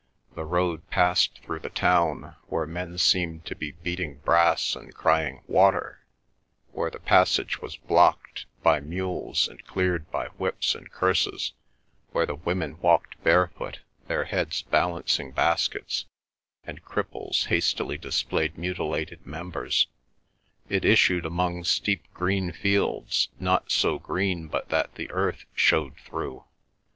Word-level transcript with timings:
The 0.33 0.45
road 0.45 0.89
passed 0.89 1.43
through 1.43 1.59
the 1.59 1.69
town, 1.69 2.35
where 2.47 2.65
men 2.65 2.97
seemed 2.97 3.45
to 3.45 3.53
be 3.55 3.73
beating 3.73 4.15
brass 4.25 4.75
and 4.75 4.91
crying 4.95 5.43
"Water," 5.45 5.99
where 6.71 6.89
the 6.89 6.97
passage 6.99 7.61
was 7.61 7.77
blocked 7.77 8.47
by 8.63 8.79
mules 8.79 9.47
and 9.47 9.63
cleared 9.63 10.09
by 10.09 10.29
whips 10.29 10.73
and 10.73 10.89
curses, 10.91 11.53
where 12.13 12.25
the 12.25 12.33
women 12.33 12.79
walked 12.79 13.23
barefoot, 13.23 13.81
their 14.07 14.23
heads 14.23 14.63
balancing 14.63 15.33
baskets, 15.33 16.07
and 16.63 16.83
cripples 16.83 17.45
hastily 17.49 17.99
displayed 17.99 18.57
mutilated 18.57 19.27
members; 19.27 19.85
it 20.67 20.83
issued 20.83 21.27
among 21.27 21.63
steep 21.63 22.11
green 22.11 22.51
fields, 22.51 23.29
not 23.39 23.71
so 23.71 23.99
green 23.99 24.47
but 24.47 24.69
that 24.69 24.95
the 24.95 25.11
earth 25.11 25.45
showed 25.53 25.95
through. 25.97 26.43